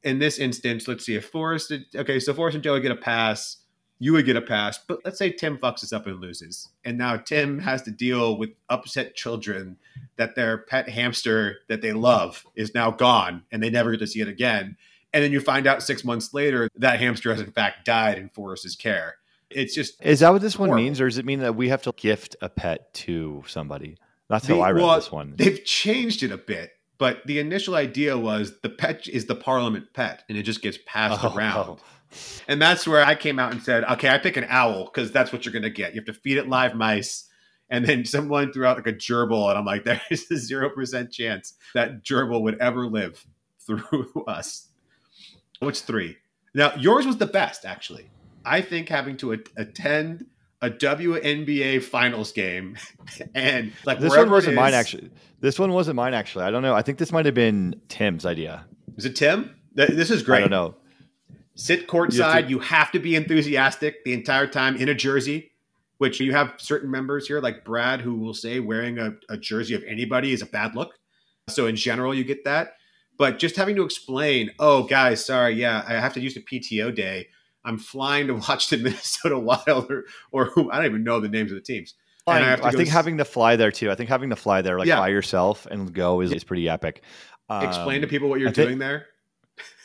[0.03, 3.57] in this instance, let's see if Forrest, okay, so Forrest and Joey get a pass
[3.99, 4.79] you would get a pass.
[4.79, 6.69] But let's say Tim fucks us up and loses.
[6.85, 9.77] And now Tim has to deal with upset children
[10.17, 14.07] that their pet hamster that they love is now gone and they never get to
[14.07, 14.77] see it again.
[15.13, 18.29] And then you find out six months later that hamster has in fact died in
[18.31, 19.17] Forrest's care.
[19.49, 21.83] It's just Is that what this one means, or does it mean that we have
[21.83, 23.97] to gift a pet to somebody?
[24.29, 25.35] That's The- how I read well, this one.
[25.37, 29.93] They've changed it a bit, but the initial idea was the pet is the parliament
[29.93, 31.69] pet and it just gets passed Oh, around.
[31.69, 31.79] oh.
[32.49, 35.33] And that's where I came out and said, okay, I pick an owl because that's
[35.33, 35.95] what you're going to get.
[35.95, 37.29] You have to feed it live mice.
[37.71, 41.11] And then someone threw out like a gerbil, and I'm like, there is a 0%
[41.11, 43.25] chance that gerbil would ever live
[43.67, 44.69] through us.
[45.61, 46.17] What's three?
[46.55, 48.11] Now, yours was the best, actually.
[48.45, 50.27] I think having to a- attend
[50.61, 52.77] a WNBA finals game
[53.35, 55.11] and like This one wasn't it mine actually.
[55.41, 56.45] This one wasn't mine actually.
[56.45, 56.75] I don't know.
[56.75, 58.65] I think this might have been Tim's idea.
[58.97, 59.55] Is it Tim?
[59.77, 60.39] Th- This is great.
[60.39, 60.75] I don't know.
[61.55, 62.43] Sit courtside.
[62.45, 65.51] to- You have to be enthusiastic the entire time in a jersey,
[65.99, 69.75] which you have certain members here, like Brad, who will say wearing a, a jersey
[69.75, 70.95] of anybody is a bad look.
[71.49, 72.75] So in general, you get that.
[73.17, 76.95] But just having to explain, oh, guys, sorry, yeah, I have to use the PTO
[76.95, 77.29] day.
[77.65, 81.29] I'm flying to watch the Minnesota Wild or, or who I don't even know the
[81.29, 81.95] names of the teams.
[82.27, 83.91] And I, have think s- having to fly there too.
[83.91, 84.99] I think having to fly there like Yeah.
[84.99, 87.03] by yourself and go is, is pretty epic.
[87.51, 89.07] explain to Um, people what you're I think- doing there.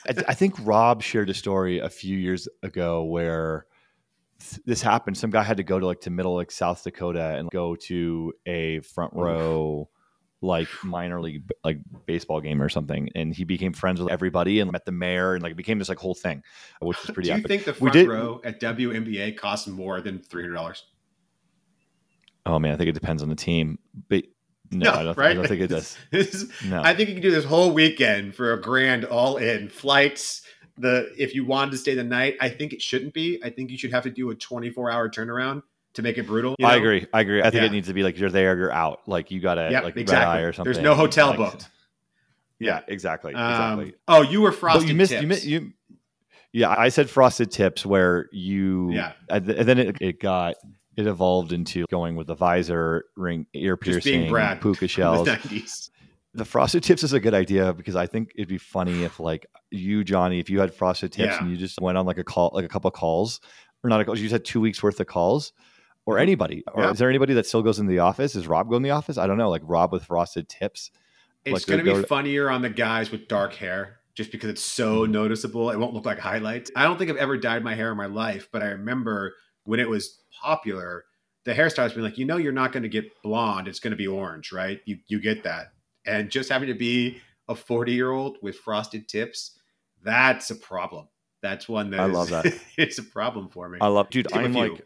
[0.09, 3.65] I, I think Rob shared a story a few years ago where
[4.39, 5.17] th- this happened.
[5.17, 8.33] Some guy had to go to like to middle like South Dakota and go to
[8.45, 9.89] a front row
[10.41, 14.71] like minor league like baseball game or something, and he became friends with everybody and
[14.71, 16.41] met the mayor and like it became this like whole thing,
[16.79, 17.47] which was pretty Do you epic.
[17.47, 20.85] think the We front row at WNBA costs more than three hundred dollars?
[22.45, 24.23] oh man, I think it depends on the team, but
[24.71, 25.97] no, I, don't, I don't think it does.
[26.11, 29.69] Is- No, I think you can do this whole weekend for a grand all in
[29.69, 30.41] flights.
[30.77, 33.39] The if you wanted to stay the night, I think it shouldn't be.
[33.43, 36.55] I think you should have to do a 24 hour turnaround to make it brutal.
[36.59, 37.05] you I agree.
[37.13, 37.41] I agree.
[37.41, 37.65] I think Yeah.
[37.65, 39.01] it needs to be like you're there, you're out.
[39.07, 40.25] Like you got to Yep, like exactly.
[40.25, 40.71] eye or something.
[40.71, 41.67] There's no hotel Like, booked.
[42.59, 43.33] Yeah, exactly.
[43.33, 43.93] Um, Exactly.
[44.07, 45.11] oh, you were But frosted you missed.
[45.11, 45.21] tips.
[45.21, 45.45] You missed.
[45.45, 45.71] You.
[46.51, 48.91] Yeah, I said frosted tips where you.
[48.91, 49.13] Yeah.
[49.29, 50.55] And and then it, it got
[50.99, 54.27] it evolved into going with the visor, ring, ear piercing,
[54.61, 55.25] puka shells.
[55.25, 55.89] the 90s.
[56.33, 59.45] the frosted tips is a good idea because I think it'd be funny if like
[59.71, 61.39] you, Johnny, if you had frosted tips Yeah.
[61.41, 63.39] and you just went on like a call, like a couple calls,
[63.83, 65.53] or not a call, you just had two weeks worth of calls,
[66.05, 66.21] or Mhm.
[66.21, 66.91] anybody, or Yeah.
[66.91, 68.35] is there anybody that still goes into the office?
[68.35, 69.17] Is Rob going to the office?
[69.17, 70.91] I don't know, like Rob with frosted tips.
[71.45, 74.49] It's Like, going to be to- funnier on the guys with dark hair just because
[74.49, 75.11] it's so Mm-hmm.
[75.13, 75.69] noticeable.
[75.71, 76.69] It won't look like highlights.
[76.75, 79.79] I don't think I've ever dyed my hair in my life, but I remember when
[79.79, 81.05] it was popular,
[81.45, 83.67] the hairstylists being like, you know, you're not going to get blonde.
[83.67, 84.79] It's going to be orange, right?
[84.85, 85.73] You, you get that.
[86.05, 89.59] And just having to be a 40 year old with frosted tips,
[90.03, 91.07] that's a problem.
[91.41, 92.45] That's one that I is- love that.
[92.77, 93.79] it's a problem for me.
[93.81, 94.31] I love, dude.
[94.33, 94.85] I'm like,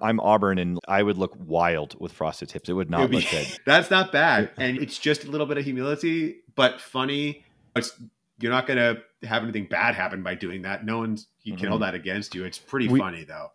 [0.00, 2.68] I'm Auburn, and I would look wild with frosted tips.
[2.68, 3.46] It would It not would be- look good.
[3.66, 7.44] That's not bad, and it's just a little bit of humility, but funny.
[7.74, 8.00] It's
[8.40, 10.84] you're not going to have anything bad happen by doing that.
[10.84, 11.70] No one's you can Mhm.
[11.70, 12.44] hold that against you.
[12.44, 13.48] It's pretty We- funny though.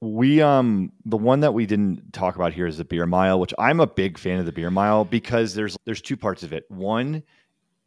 [0.00, 3.52] We um the one that we didn't talk about here is the beer mile, which
[3.58, 6.64] I'm a big fan of the beer mile because there's there's two parts of it.
[6.70, 7.24] One,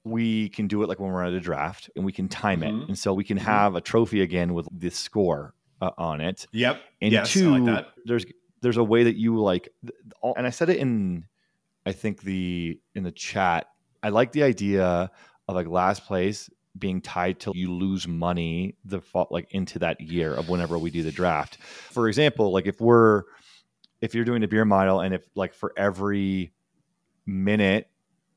[0.04, 2.84] we can do it like when we're at a draft and we can time Mhm.
[2.84, 3.44] it, and so we can Mhm.
[3.44, 6.46] have a trophy again with the score uh, on it.
[6.52, 6.82] Yep.
[7.02, 8.26] And yes, two, like there's
[8.62, 9.70] there's a way that you like,
[10.22, 11.26] all- and I said it in,
[11.86, 13.68] I think the in the chat.
[14.04, 15.10] I like the idea
[15.48, 20.34] of like last place being tied to you lose money the like into that year
[20.34, 21.58] of whenever we do the draft.
[21.62, 23.24] For example, like if we're
[24.00, 26.54] if you're doing a beer mile and if like for every
[27.26, 27.88] minute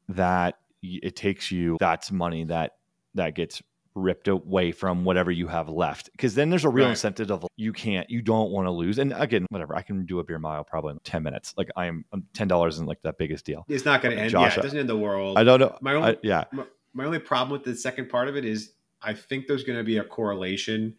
[0.08, 2.76] that it takes you, that's money that
[3.14, 3.62] that gets
[3.94, 6.10] ripped away from whatever you have left.
[6.10, 6.90] Because then there's a real Right.
[6.90, 8.98] incentive of you can't, you don't want to lose.
[8.98, 11.54] And again, whatever, I can do a beer mile probably in ten minutes.
[11.56, 13.64] Like I am, ten dollars isn't like the biggest deal.
[13.68, 14.30] It's not going to end.
[14.32, 15.38] Josh, yeah, it doesn't end the world.
[15.38, 15.78] I don't know.
[15.80, 18.72] My own- I- yeah, my, my only problem with the second part of it is
[19.02, 20.94] I think there's going to be a correlation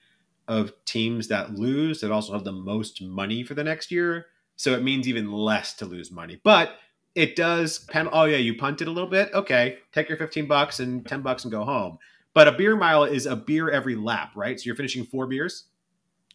[0.48, 4.28] of teams that lose that also have the most money for the next year.
[4.58, 6.40] So it means even less to lose money.
[6.44, 6.78] But
[7.16, 9.34] it does pen oh yeah, you punted a little bit.
[9.34, 11.98] Okay, take your 15 bucks and 10 bucks and go home.
[12.34, 14.60] But a beer mile is a beer every lap, right?
[14.60, 15.66] So you're finishing four beers?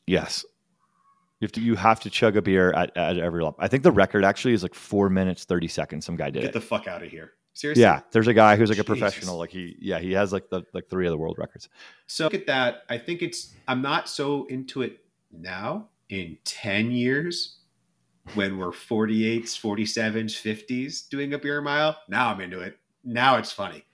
[0.06, 0.44] yes.
[1.40, 3.54] You have to, you have to chug a beer at, at every lap.
[3.58, 6.04] I think the record actually is like four minutes thirty seconds.
[6.04, 6.52] Some guy did Get it.
[6.52, 7.32] the fuck out of here.
[7.60, 7.82] Seriously?
[7.82, 8.86] Yeah, there's a guy who's like a Jesus.
[9.00, 9.36] professional.
[9.36, 11.68] Like he, yeah, he has like the like three of the world records.
[12.06, 12.84] So look at that.
[12.88, 15.88] I think it's I'm not so into it now.
[16.08, 17.58] In 10 years,
[18.34, 22.78] when we're 48s, 47s, 50s doing a beer mile, now I'm into it.
[23.04, 23.84] Now it's funny.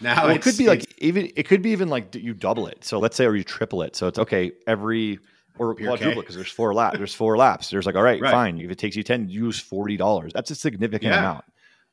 [0.00, 2.84] Now well, it could be like even it could be even like you double it.
[2.84, 3.94] So let's say or you triple it.
[3.94, 5.20] So it's okay every
[5.56, 6.98] or quadruple because there's four laps.
[6.98, 7.70] There's four laps.
[7.70, 8.30] There's like all right, Right.
[8.32, 8.60] fine.
[8.60, 10.32] If it takes you ten, use forty dollars.
[10.34, 11.20] That's a significant Yeah.
[11.20, 11.44] amount.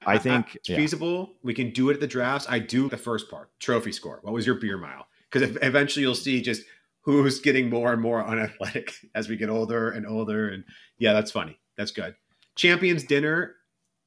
[0.05, 0.75] I think it's yeah.
[0.75, 1.33] feasible.
[1.43, 2.47] We can do it at the drafts.
[2.49, 4.19] I do the first part, trophy score.
[4.21, 5.07] What was your beer mile?
[5.31, 6.63] Because eventually you'll see just
[7.01, 10.49] who's getting more and more unathletic as we get older and older.
[10.49, 10.63] And
[10.97, 11.59] yeah, that's funny.
[11.77, 12.15] That's good.
[12.55, 13.55] Champions dinner.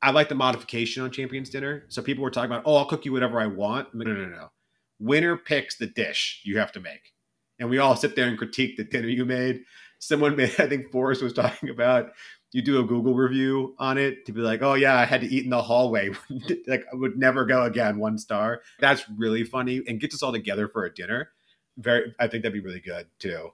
[0.03, 1.85] I like the modification on Champions dinner.
[1.89, 3.89] So people were talking about, oh, I'll cook you whatever I want.
[3.93, 4.51] I'm no, no, no.
[4.99, 7.13] Winner picks the dish you have to make.
[7.59, 9.63] And we all sit there and critique the dinner you made.
[9.99, 12.11] Someone made, I think Forrest was talking about
[12.55, 15.27] you do a Google review on it to be like, oh yeah, I had to
[15.27, 16.11] eat in the hallway.
[16.69, 17.99] like I would never go again.
[17.99, 18.63] One star.
[18.79, 21.33] That's really funny and gets us all together for a dinner.
[21.79, 23.51] Very, I think that'd be really good too.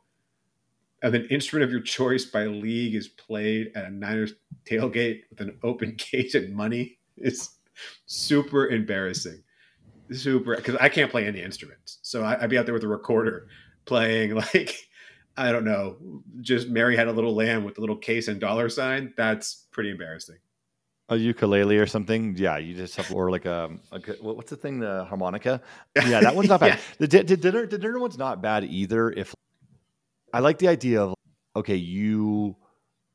[1.03, 4.35] And an instrument of your choice by league is played at a Niners
[4.67, 6.99] tailgate with an open cage and money.
[7.17, 7.57] It's
[8.05, 9.43] super embarrassing.
[10.13, 12.89] Super because I can't play any instruments, so I, I'd be out there with a
[12.89, 13.47] recorder
[13.87, 14.90] playing like
[15.37, 15.97] I don't know,
[16.41, 19.15] just Mary had a little lamb with a little case and dollar sign.
[19.17, 20.37] That's pretty embarrassing.
[21.09, 22.37] a ukulele or something.
[22.37, 24.81] Yeah, you just have or like a, a good- what's the thing?
[24.81, 25.61] The harmonica.
[25.97, 26.79] Yeah, that one's not bad.
[27.01, 27.07] Yeah.
[27.07, 29.11] The, the dinner the dinner one's not bad either.
[29.11, 29.35] If
[30.33, 31.15] I like the idea of
[31.57, 32.57] okay, you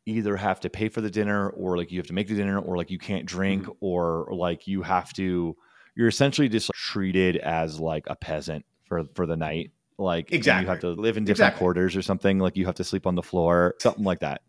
[0.08, 2.60] either have to pay for the dinner or like you have to make the dinner
[2.60, 3.72] or like you can't drink Mm-hmm.
[3.82, 5.56] or like you have to
[5.96, 10.64] you're essentially just treated as like a peasant for for the night like Exactly.
[10.66, 11.60] you have to live in different Exactly.
[11.60, 14.42] quarters or something like you have to sleep on the floor something like that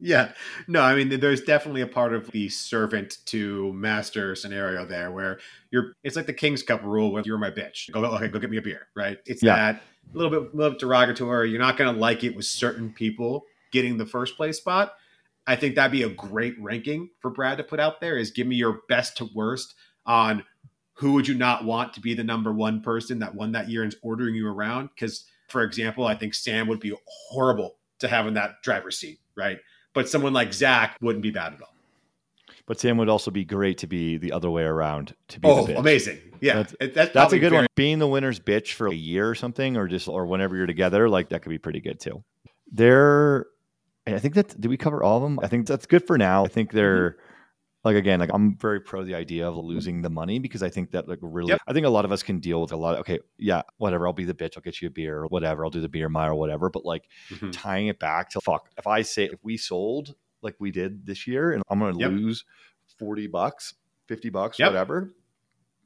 [0.00, 0.30] Yeah.
[0.68, 5.40] No, I mean, there's definitely a part of the servant to master scenario there where
[5.72, 7.90] you're, it's like the King's Cup rule where you're my bitch.
[7.90, 9.18] Go, okay, go get me a beer, right?
[9.26, 9.56] It's Yeah.
[9.56, 9.82] that
[10.14, 11.50] a little bit, little bit derogatory.
[11.50, 14.92] You're not going to like it with certain people getting the first place spot.
[15.48, 18.46] I think that'd be a great ranking for Brad to put out there is give
[18.46, 19.74] me your best to worst
[20.06, 20.44] on
[20.98, 23.82] who would you not want to be the number one person that won that year
[23.84, 24.90] and is ordering you around.
[24.94, 29.20] Because, for example, I think Sam would be horrible to have in that driver's seat,
[29.36, 29.58] right?
[29.94, 31.74] But someone like Zach wouldn't be bad at all.
[32.66, 35.64] but sam would also be great to be the other way around to be Oh,
[35.76, 36.18] amazing!
[36.40, 39.28] Yeah, That's- It- that's a good very- one being the winner's bitch for a year
[39.28, 42.22] or something or just or whenever you're together like that could be pretty good too
[42.70, 43.46] they're
[44.06, 46.44] i think that did we cover all of them i think that's good for now
[46.44, 47.22] i think they're Mm-hmm.
[47.84, 50.90] Like again like i'm very pro the idea of losing the money because i think
[50.90, 51.60] that like really Yep.
[51.66, 54.12] i think a lot of us can deal with a lot okay yeah whatever i'll
[54.12, 56.32] be the bitch i'll get you a beer or whatever i'll do the beer mile
[56.32, 57.50] or whatever but like Mhm.
[57.52, 61.26] tying it back to fuck if i say if we sold like we did this
[61.26, 62.10] year and i'm gonna Yep.
[62.10, 62.44] lose
[62.98, 63.74] 40 bucks
[64.06, 64.68] 50 bucks Yep.
[64.70, 65.12] whatever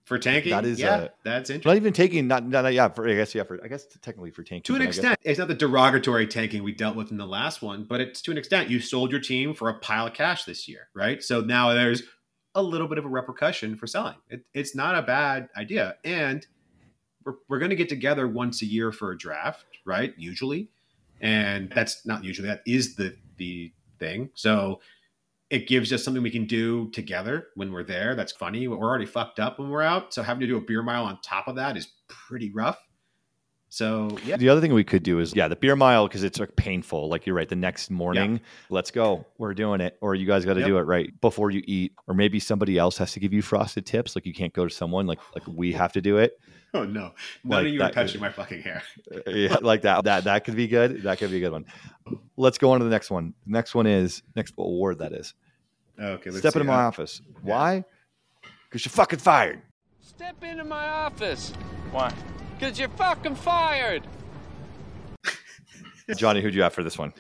[0.05, 0.51] for tanking.
[0.51, 1.71] That is, yeah, uh, that's interesting.
[1.71, 4.43] not even taking not, not yeah for I guess yeah for I guess technically for
[4.43, 7.11] tanking to an but I guess- extent, it's not the derogatory tanking we dealt with
[7.11, 9.75] in the last one, but it's to an extent you sold your team for a
[9.75, 11.23] pile of cash this year, right?
[11.23, 12.03] So now there's
[12.55, 14.17] a little bit of a repercussion for selling.
[14.29, 16.47] It, it's not a bad idea, and
[17.25, 20.13] we're, we're going to get together once a year for a draft, right?
[20.19, 20.69] Usually,
[21.21, 24.31] and that's not usually that is the the thing.
[24.35, 24.81] So
[25.53, 28.15] it gives us something we can do together when we're there.
[28.15, 28.67] That's funny.
[28.67, 31.19] We're already fucked up when we're out, so having to do a beer mile on
[31.23, 32.79] top of that is pretty rough.
[33.75, 36.39] So yeah, The other thing we could do is yeah the beer mile because it's
[36.39, 37.09] like painful.
[37.09, 39.25] Like you're right the next morning let's go.
[39.39, 39.97] We're doing it.
[40.03, 40.67] Or you guys got to Yep.
[40.69, 41.95] do it right before you eat.
[42.07, 44.15] Or maybe somebody else has to give you frosted tips.
[44.15, 45.07] Like you can't go to someone.
[45.07, 46.39] Like like we have to do it.
[46.75, 47.01] Oh no!
[47.03, 47.13] None
[47.45, 48.83] Like of you are that- touching my fucking hair.
[49.27, 50.05] Uh, yeah, like that.
[50.05, 51.03] That that could be good.
[51.03, 51.67] That could be a good one.
[52.39, 53.35] Let's go on to the next one.
[53.47, 55.35] The next one is next award that is.
[56.01, 56.61] Okay, let's step see.
[56.61, 57.85] into my Uh, office why?
[58.69, 59.61] Because you're fucking fired.
[60.01, 61.53] Step into my office.
[61.91, 62.11] Why?
[62.63, 64.07] Because you're fucking fired.
[66.17, 67.13] Johnny who'd you have for this one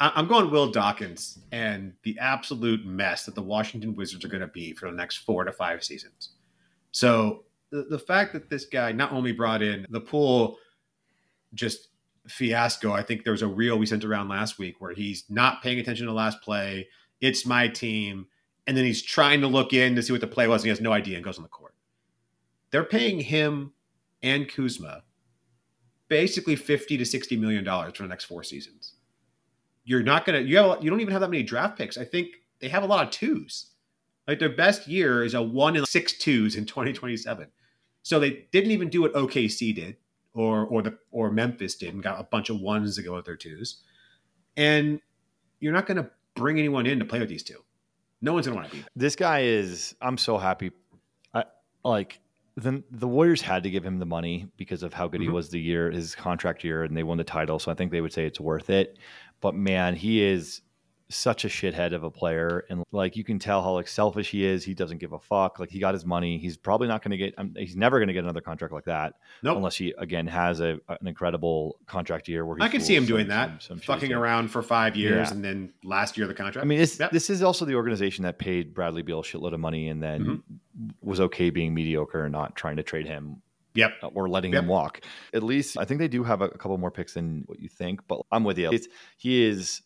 [0.00, 4.40] I- I'm going Will Dawkins and the absolute mess that the Washington Wizards are going
[4.40, 6.30] to be for the next four to five seasons.
[6.90, 10.58] So the, the fact that this guy not only brought in the Poole
[11.54, 11.90] just
[12.26, 15.62] fiasco, I think there was a reel we sent around last week where he's not
[15.62, 16.88] paying attention to the last play.
[17.20, 18.26] It's my team.
[18.66, 20.70] And then he's trying to look in to see what the play was and he
[20.70, 21.76] has no idea and goes on the court.
[22.72, 23.73] They're paying him
[24.24, 25.02] and Kuzma
[26.08, 28.94] basically 50 to 60 million dollars for the next four seasons.
[29.84, 31.96] You're not going to you have you don't even have that many draft picks.
[31.98, 32.28] I think
[32.60, 33.66] they have a lot of twos.
[34.26, 37.46] Like their best year is a 1 in 6 twos in 2027.
[38.02, 39.96] So they didn't even do what OKC did
[40.32, 43.26] or or the or Memphis did and got a bunch of ones to go with
[43.26, 43.82] their twos.
[44.56, 45.00] And
[45.60, 47.62] you're not going to bring anyone in to play with these two.
[48.22, 48.84] No one's going to want to be.
[48.96, 49.94] This guy is.
[50.00, 50.70] I'm so happy.
[51.34, 51.44] I
[51.84, 52.20] like
[52.56, 55.32] the the Warriors had to give him the money because of how good he Mhm.
[55.32, 57.58] was the year his contract year, and they won the title.
[57.58, 58.98] So I think they would say it's worth it.
[59.40, 60.62] But man, he is
[61.14, 64.44] such a shithead of a player, and like you can tell how like selfish he
[64.44, 64.64] is.
[64.64, 65.58] He doesn't give a fuck.
[65.58, 66.38] Like he got his money.
[66.38, 67.34] He's probably not going to get.
[67.38, 69.56] um, he's never going to get another contract like that Nope.
[69.56, 73.06] unless he again has a an incredible contract year where he I can see him
[73.06, 75.34] doing some- that, some- some fucking around for five years Yeah.
[75.34, 76.64] and then last year of the contract.
[76.64, 77.10] I mean, this Yep.
[77.12, 80.20] this is also the organization that paid Bradley Beal a shitload of money and then
[80.24, 80.88] Mm-hmm.
[81.00, 83.40] was okay being mediocre and not trying to trade him
[83.74, 83.92] Yep.
[84.14, 84.62] or letting Yep.
[84.64, 85.00] him walk.
[85.32, 87.68] At least I think they do have a, a couple more picks than what you
[87.68, 88.70] think, but I'm with you.
[88.72, 89.82] It's, he is.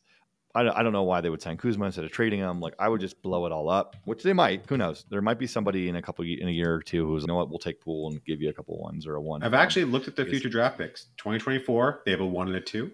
[0.54, 2.61] I don't, I don't know why they would sign Kuzma instead of trading him.
[2.61, 4.64] Like I would just blow it all up, which they might.
[4.68, 5.04] Who knows?
[5.11, 7.37] There might be somebody in a couple in a year or two who's you know
[7.37, 9.42] what we'll take Poole and give you a couple ones or a one.
[9.42, 11.04] I've actually looked at their future draft picks.
[11.18, 12.92] 2024, they have a one and a two.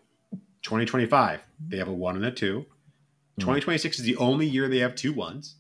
[0.62, 2.67] 2025, they have a one and a two.
[3.37, 3.40] Hmm.
[3.40, 5.57] 2026 is the only year they have two ones,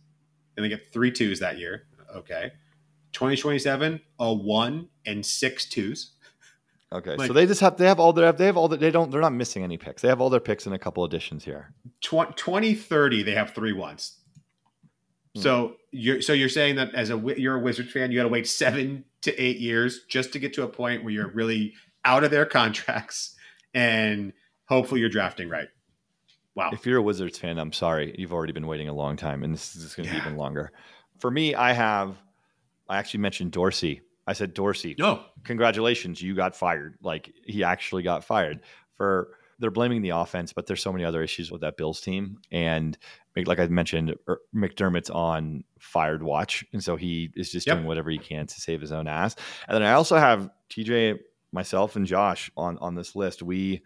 [0.56, 1.84] and they get three twos that year.
[2.14, 2.52] Okay.
[3.12, 6.12] 2027, a one and six twos.
[6.94, 7.16] Okay.
[7.16, 9.10] like- so they just have they have all their they have all the, they don't
[9.10, 10.02] they're not missing any picks.
[10.02, 11.72] They have all their picks in a couple additions here.
[12.00, 14.18] Tw- 2030, they have three ones.
[15.34, 15.40] Hmm.
[15.40, 18.28] So you're so you're saying that as a you're a Wizards fan, you got to
[18.28, 22.24] wait seven to eight years just to get to a point where you're really out
[22.24, 23.34] of their contracts,
[23.74, 24.32] and
[24.66, 25.68] hopefully you're drafting right.
[26.54, 26.70] Wow.
[26.72, 28.14] If you're a Wizards fan, I'm sorry.
[28.16, 30.20] You've already been waiting a long time, and this is going to Yeah.
[30.20, 30.70] be even longer.
[31.18, 32.16] For me, I have,
[32.88, 34.02] I actually mentioned Dorsey.
[34.26, 35.24] I said, Dorsey, No.
[35.44, 36.96] congratulations, you got fired.
[37.02, 38.60] Like he actually got fired
[38.96, 39.28] for
[39.60, 42.38] they're blaming the offense, but there's so many other issues with that Bills team.
[42.50, 42.98] And
[43.36, 47.76] like I mentioned, er, McDermott's on fired watch, and so he is just Yep.
[47.76, 49.36] doing whatever he can to save his own ass.
[49.68, 51.18] And then I also have TJ,
[51.52, 53.42] myself, and Josh on on this list.
[53.42, 53.82] We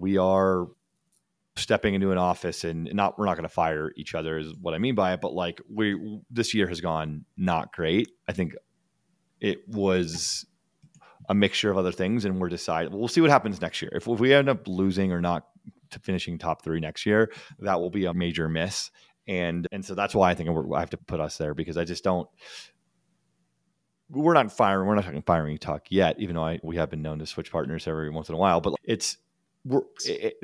[0.00, 0.66] we are
[1.56, 4.72] stepping into an office and not we're not going to fire each other is what
[4.74, 8.10] I mean by it, but like we this year has gone not great.
[8.28, 8.54] I think
[9.42, 10.46] it was
[11.28, 12.96] a mixture of other things, and we're deciding.
[12.96, 13.90] We'll see what happens next year.
[13.92, 15.48] If, if we end up losing or not
[16.00, 18.90] finishing top three next year, that will be a major miss.
[19.26, 21.84] And and so that's why I think I have to put us there because I
[21.84, 22.28] just don't.
[24.10, 24.86] We're not firing.
[24.86, 27.50] We're not talking firing talk yet, even though I, we have been known to switch
[27.50, 28.60] partners every once in a while.
[28.60, 29.16] But it's
[29.64, 30.34] we're it,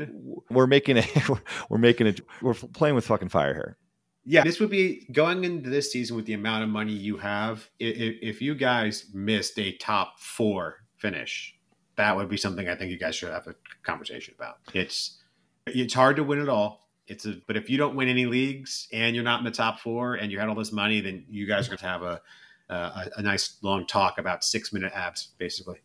[0.50, 1.04] we're making a
[1.68, 3.76] we're making it we're playing with fucking fire here.
[4.24, 7.68] Yeah, this would be going into this season with the amount of money you have.
[7.78, 11.54] If, if you guys missed a top four finish,
[11.96, 14.58] that would be something I think you guys should have a conversation about.
[14.74, 15.18] It's
[15.66, 16.88] it's hard to win it all.
[17.06, 19.80] It's a but if you don't win any leagues and you're not in the top
[19.80, 22.20] four and you had all this money, then you guys are going to have a
[22.68, 25.78] a, a nice long talk about six minute abs, basically.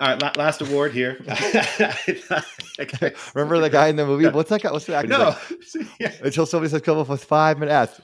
[0.00, 1.16] All right, last award here.
[3.34, 4.26] Remember the guy in the movie?
[4.28, 4.72] What's that guy?
[4.72, 5.08] What's the actor?
[5.08, 5.36] No,
[6.00, 8.00] Like, until somebody says come up with five minute abs.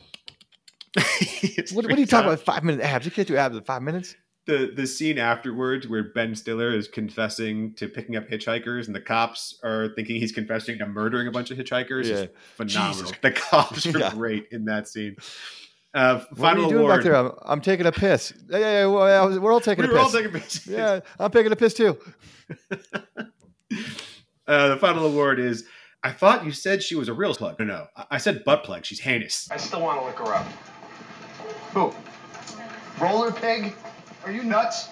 [1.72, 2.40] What, what are you talking about?
[2.40, 3.05] Five minute abs?
[3.05, 4.16] You can't do abs in five minutes.
[4.46, 9.00] the the scene afterwards where Ben Stiller is confessing to picking up hitchhikers and the
[9.00, 12.14] cops are thinking he's confessing to murdering a bunch of hitchhikers Yeah.
[12.14, 13.05] is phenomenal.
[13.05, 13.18] Jesus.
[13.22, 14.11] The cops are Yeah.
[14.11, 15.16] great in that scene.
[15.92, 16.96] Uh, What are final you doing award.
[16.98, 17.16] back there?
[17.16, 18.33] I'm, I'm taking a piss.
[18.48, 20.12] Yeah, yeah, yeah, well, I was- we're all taking we a were all piss.
[20.14, 20.66] taking pictures.
[20.68, 21.98] yeah, I'm taking a piss too.
[24.46, 25.64] Uh, the final award is.
[26.03, 27.59] I thought you said she was a real plug.
[27.61, 27.87] No, no.
[27.96, 28.85] I- I said butt plug.
[28.85, 29.48] She's heinous.
[29.50, 30.46] I still want to look her up.
[31.72, 31.94] Who?
[33.00, 33.74] Roller pig?
[34.24, 34.88] Are you nuts?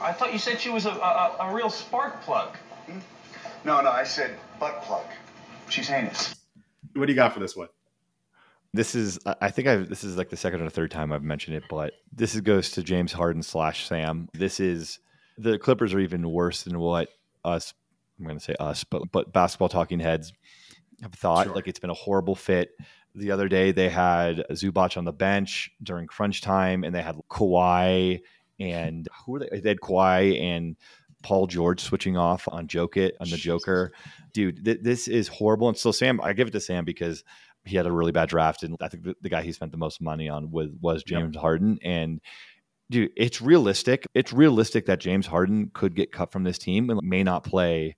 [0.00, 2.56] I thought you said she was a, a, a real spark plug.
[3.64, 5.04] No, no, I said butt plug.
[5.68, 6.34] She's heinous.
[6.96, 7.68] What do you got for this one?
[8.72, 11.56] This is, I think I've this is like the second or third time I've mentioned
[11.56, 14.28] it, but this is, goes to James Harden slash Sam.
[14.32, 15.00] This is
[15.38, 17.08] the Clippers are even worse than what
[17.44, 17.74] us.
[18.18, 20.32] I'm going to say us, but but basketball talking heads
[21.02, 21.46] have thought.
[21.46, 21.54] Sure.
[21.54, 22.70] Like it's been a horrible fit.
[23.14, 27.16] The other day they had Zubac on the bench during crunch time, and they had
[27.28, 28.20] Kawhi
[28.60, 29.60] and who were they?
[29.60, 30.76] They had Kawhi and
[31.22, 33.92] Paul George switching off on Jokic on the Joker.
[34.32, 35.68] Dude, th- this is horrible.
[35.68, 37.24] And so Sam, I give it to Sam because
[37.64, 39.78] he had a really bad draft, and I think the, the guy he spent the
[39.78, 41.78] most money on with was James Harden.
[41.82, 42.20] And
[42.90, 44.06] dude, it's realistic.
[44.14, 47.96] It's realistic that James Harden could get cut from this team and may not play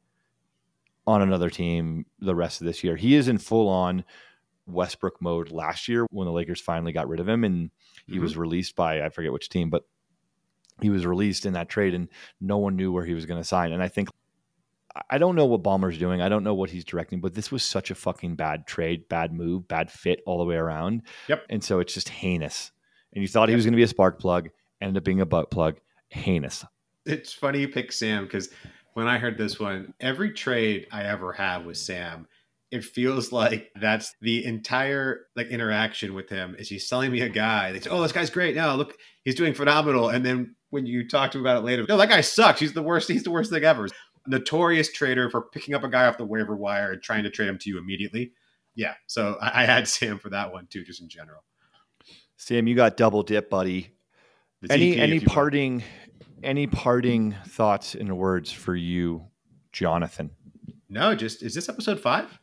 [1.06, 2.96] on another team the rest of this year.
[2.96, 4.04] He is in full on
[4.66, 7.70] Westbrook mode last year when the Lakers finally got rid of him and
[8.06, 8.22] he mm-hmm.
[8.22, 9.84] was released by I forget which team, but
[10.80, 12.08] he was released in that trade and
[12.40, 13.72] no one knew where he was going to sign.
[13.72, 14.08] And I think
[15.10, 16.20] I don't know what Ballmer's doing.
[16.20, 19.32] I don't know what he's directing, but this was such a fucking bad trade, bad
[19.32, 21.02] move, bad fit all the way around.
[21.28, 21.46] Yep.
[21.48, 22.72] And so it's just heinous.
[23.14, 24.50] And you thought he was going to be a spark plug,
[24.80, 25.78] ended up being a butt plug.
[26.10, 26.64] Heinous.
[27.06, 28.50] It's funny you pick Sam because
[28.94, 32.26] when I heard this one, every trade I ever have with Sam,
[32.70, 36.56] it feels like that's the entire like interaction with him.
[36.58, 37.72] Is he's selling me a guy?
[37.72, 38.56] They say, "Oh, this guy's great.
[38.56, 41.84] No, look, he's doing phenomenal." And then when you talk to him about it later,
[41.86, 42.60] no, that guy sucks.
[42.60, 43.08] He's the worst.
[43.08, 43.88] He's the worst thing ever.
[44.26, 47.48] Notorious trader for picking up a guy off the waiver wire and trying to trade
[47.48, 48.32] him to you immediately.
[48.74, 51.42] Yeah, so I, I had Sam for that one too, just in general.
[52.36, 53.94] Sam, you got double dip, buddy.
[54.60, 55.28] The any any you will.
[55.28, 55.82] parting
[56.42, 59.26] any parting thoughts and words for you,
[59.72, 60.30] Jonathan?
[60.88, 62.38] No, just is this episode five?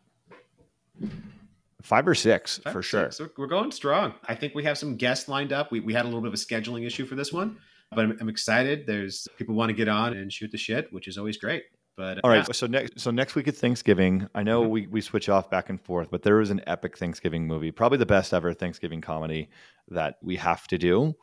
[1.81, 3.03] Five or six Five for or sure.
[3.05, 3.17] six.
[3.17, 4.13] So we're going strong.
[4.27, 5.71] I think we have some guests lined up.
[5.71, 7.57] We, we had a little bit of a scheduling issue for this one,
[7.91, 8.85] but I'm, I'm excited.
[8.85, 11.63] There's people want to get on and shoot the shit, which is always great.
[11.97, 12.45] But All right.
[12.47, 12.53] yeah.
[12.53, 14.69] So next, so next week at Thanksgiving, I know Mhm.
[14.69, 17.97] we, we switch off back and forth, but there is an epic Thanksgiving movie, probably
[17.97, 19.49] the best ever Thanksgiving comedy
[19.89, 21.13] that we have to do.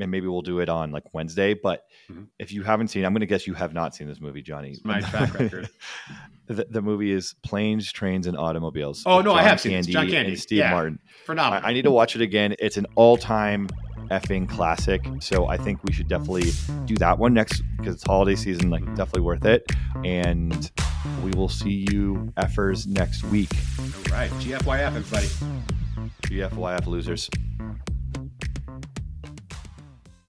[0.00, 1.54] And maybe we'll do it on like Wednesday.
[1.54, 2.26] But Mhm.
[2.40, 4.70] if you haven't seen, I'm going to guess you have not seen this movie, Johnny.
[4.70, 5.70] It's my track record.
[6.48, 9.04] the, the movie is Planes, Trains, and Automobiles.
[9.06, 9.86] Oh, no, I John have seen this.
[9.86, 10.32] John Candy.
[10.32, 10.72] and Steve Yeah.
[10.72, 10.98] Martin.
[11.26, 11.64] Phenomenal.
[11.64, 12.56] I, I need to watch it again.
[12.58, 13.68] It's an all-time
[14.10, 15.04] effing classic.
[15.20, 16.52] So I think we should definitely
[16.86, 18.70] do that one next because it's holiday season.
[18.70, 19.64] Like definitely worth it.
[20.04, 20.70] And
[21.22, 23.50] we will see you effers next week.
[23.78, 24.30] All right.
[24.32, 25.28] GFYF, everybody.
[26.22, 27.30] GFYF losers.